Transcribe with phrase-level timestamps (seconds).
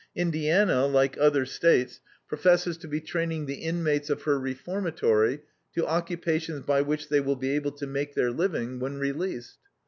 [0.15, 5.41] Indiana, like other States, professes to be training the inmates of her reformatory
[5.75, 9.59] to occupations by which they will be able to make their living when released.